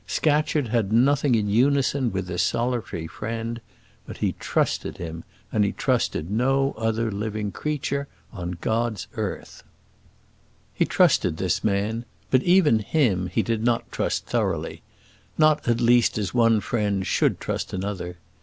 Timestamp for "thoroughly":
14.25-14.81